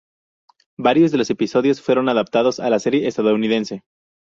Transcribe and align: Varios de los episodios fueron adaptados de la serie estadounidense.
Varios 0.79 1.11
de 1.11 1.19
los 1.19 1.29
episodios 1.29 1.79
fueron 1.79 2.09
adaptados 2.09 2.57
de 2.57 2.67
la 2.71 2.79
serie 2.79 3.05
estadounidense. 3.07 3.83